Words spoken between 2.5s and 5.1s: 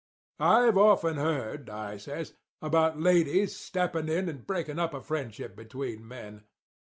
'about ladies stepping in and breaking up a